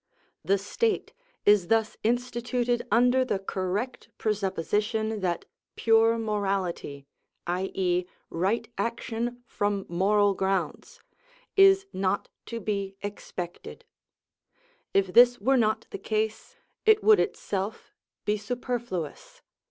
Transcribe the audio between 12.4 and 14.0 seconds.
to be expected;